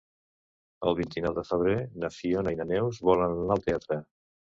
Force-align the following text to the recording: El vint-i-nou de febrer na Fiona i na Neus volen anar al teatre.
El 0.91 0.97
vint-i-nou 1.01 1.37
de 1.41 1.45
febrer 1.51 1.77
na 2.07 2.11
Fiona 2.17 2.57
i 2.57 2.61
na 2.65 2.71
Neus 2.75 3.05
volen 3.13 3.41
anar 3.41 3.61
al 3.63 3.67
teatre. 3.71 4.05